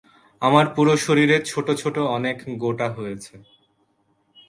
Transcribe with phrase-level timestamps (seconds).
[0.41, 3.33] আমার পুরো শরীরে ছোট ছোট অনেক গোটা হয়েছে।